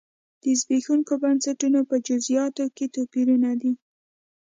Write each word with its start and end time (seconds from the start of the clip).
د 0.43 0.45
زبېښونکو 0.59 1.13
بنسټونو 1.23 1.79
په 1.89 1.95
جزییاتو 2.07 2.65
کې 2.75 2.85
توپیرونه 2.95 3.51
دي. 3.61 3.71